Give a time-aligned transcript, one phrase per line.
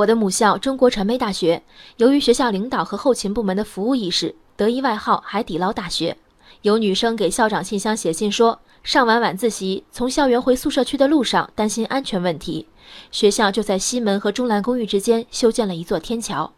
[0.00, 1.62] 我的母校中国传媒大学，
[1.98, 6.16] 由于学校领导和后勤部门的服务意识，得一外号“海底捞大学”。
[6.62, 12.66] 有女生给校长信箱写信说，上完晚自习从校园回宿舍区的路上，担心安全问题，
[13.10, 16.50] 学校就在西门和中南公寓之间修建了一座天桥。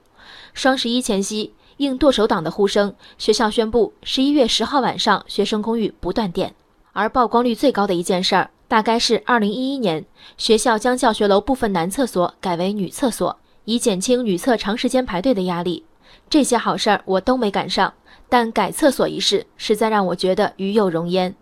[0.55, 6.55] 双十一前夕，应剁手党的呼声，学校宣布十一月十号晚上学生公寓不断电。
[6.93, 8.51] 而曝光率最高的一件事儿。
[8.73, 10.03] 大概是二零一一年，
[10.39, 15.85] 学校将教学楼部分男厕所改为女厕所，以减轻女厕长时间排队的压力。
[16.31, 17.93] 这些好事儿我都没赶上，
[18.31, 21.35] 但改厕所一事实在让我觉得与有荣焉。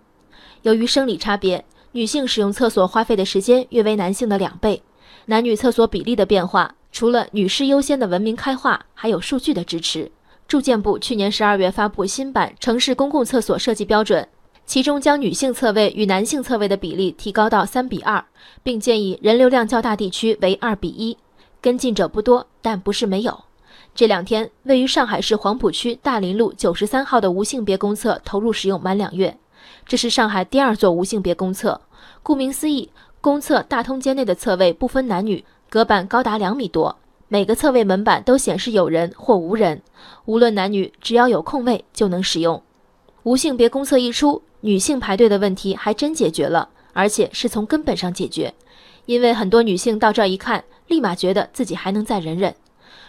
[0.63, 4.83] 由于生理差别，女性使用厕所花费的时间约为男性的两倍。
[5.27, 10.11] 男女厕所比例的变化，除了女士优先的文明开化，还有数据的支持。
[10.49, 14.27] 住建部去年十二月发布新版城市公共厕所设计标准。
[14.71, 18.25] 其中将女性侧位与男性侧位的比例提高到三比二，
[18.63, 21.19] 并建议人流量较大地区为二比一。
[21.61, 23.37] 跟进者不多，但不是没有。
[23.97, 29.37] 这两天，位于上海市黄浦区大林路九十三号的无性别公厕投入使用满两月，
[29.87, 31.81] 这是上海第二座无性别公厕。
[32.23, 32.91] 顾名思义，
[33.21, 36.97] 公厕大通间内的厕位不分男女，隔板高达两米多，
[37.27, 39.83] 每个厕位门板都显示有人或无人，
[40.27, 42.63] 无论男女，只要有空位就能使用。
[43.25, 44.41] 无性别公厕一出。
[44.61, 48.55] 女性排队的问题还真解决了，而且是从根本上解决。
[49.07, 52.55] 因为很多女性到这儿一看，立马觉得自己还能再忍忍。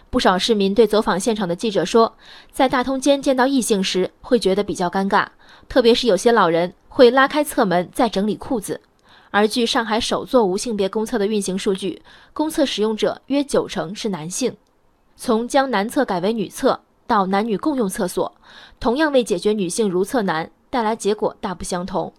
[0.09, 2.15] 不少市民对走访现场的记者说，
[2.51, 5.27] 在大通间见到异性时会觉得比较尴尬，
[5.69, 8.81] 特别是有些老人会拉开侧门再整理裤子。
[9.29, 12.01] 而据上海首座无性别公厕的运行数据，
[12.33, 14.55] 公厕使用者约九成是男性。
[15.15, 18.33] 从将男厕改为女厕到男女共用厕所，
[18.79, 20.49] 同样为解决女性如厕难。
[20.71, 22.11] 带来结果大不相同。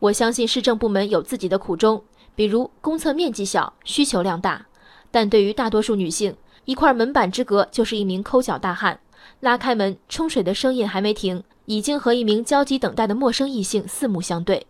[0.00, 2.02] 我相信市政部门有自己的苦衷，
[2.34, 4.66] 比如公厕面积小，需求量大。
[5.12, 6.34] 但对于大多数女性，
[6.64, 8.98] 一块门板之隔就是一名抠脚大汉，
[9.40, 14.66] 拉开门冲水的声音还没停，已经和一名焦急等待的陌生异性四目相对。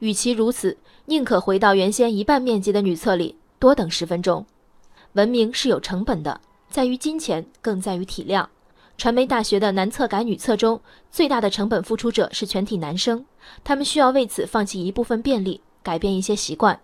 [0.00, 0.76] 与其如此，
[1.06, 4.44] 宁可回到原先一半面积的女厕里多等十分钟。
[5.12, 8.46] 文明是有成本的，在于金钱，更在于体谅。
[9.02, 10.80] 传媒大学的男厕改女厕中，
[11.10, 13.24] 最大的成本付出者是全体男生，
[13.64, 16.78] 他们需要为此放弃一部分便利，改变一些习惯。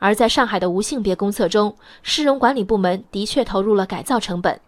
[0.00, 4.60] 而在上海的无性别公厕中，市容管理部门的确投入了改造成本，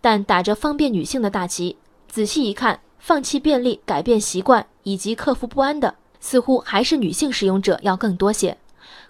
[0.00, 1.76] 但打着方便女性的大旗，
[2.08, 8.56] 仔细一看，放弃便利、改变习惯以及克服不安的，似乎还是女性使用者要更多些。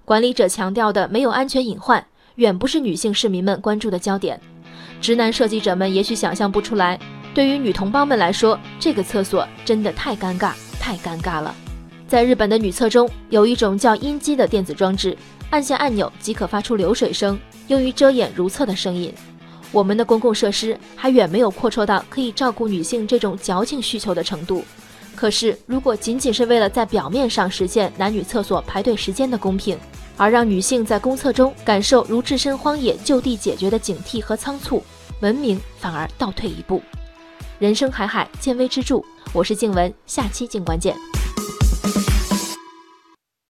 [0.04, 2.04] 管理者强调的没有安全隐患，
[2.34, 4.40] 远不是女性市民们关注的焦点。
[5.00, 6.98] 直男设计者们也许想象不出来。
[7.36, 11.54] 对于女同胞们来说，这个厕所真的太尴尬，太尴尬了。
[12.08, 15.14] 在日本的女厕中，有一种叫音机的电子装置，
[15.50, 17.38] 按下按钮即可发出流水声，
[17.68, 19.12] 用于遮掩如厕的声音。
[19.70, 24.64] 我们的公共设施还远没有扩绰到可以照顾女性这种矫情需求的程度。
[25.14, 29.78] 可是，如果仅仅是为了在表面上实现男女厕所排队时间的公平，
[30.16, 34.82] 而让女性在公厕中感受如置身荒野就地解决的警惕和仓促，
[35.20, 36.80] 文明反而倒退一步。
[37.58, 39.02] 人生海海，见微知著。
[39.32, 40.94] 我是静文，下期静观见。